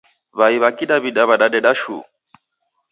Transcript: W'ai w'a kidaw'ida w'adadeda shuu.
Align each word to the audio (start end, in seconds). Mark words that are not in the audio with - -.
W'ai 0.37 0.57
w'a 0.61 0.69
kidaw'ida 0.77 1.23
w'adadeda 1.29 1.71
shuu. 1.81 2.03